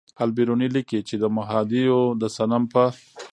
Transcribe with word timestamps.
البېروني 0.23 0.67
لیکي 0.75 0.99
چې 1.07 1.15
د 1.21 1.25
مهادیو 1.37 1.99
د 2.21 2.23
صنم 2.35 2.63
په 2.73 2.83